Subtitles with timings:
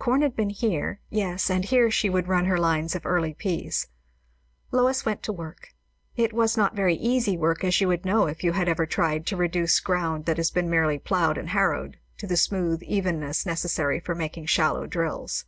[0.00, 3.86] Corn had been here; yes, and here she would run her lines of early peas.
[4.72, 5.76] Lois went to work.
[6.16, 9.28] It was not very easy work, as you would know if you had ever tried
[9.28, 14.00] to reduce ground that has been merely ploughed and harrowed, to the smooth evenness necessary
[14.00, 15.44] for making shallow drills.